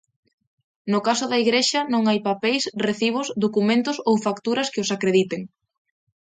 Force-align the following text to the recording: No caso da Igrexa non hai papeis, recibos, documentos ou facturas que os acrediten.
No 0.91 0.99
caso 1.07 1.25
da 1.31 1.41
Igrexa 1.45 1.81
non 1.93 2.03
hai 2.05 2.19
papeis, 2.29 2.63
recibos, 2.87 3.27
documentos 3.45 3.95
ou 4.09 4.15
facturas 4.25 4.67
que 4.73 4.81
os 4.83 4.93
acrediten. 4.95 5.41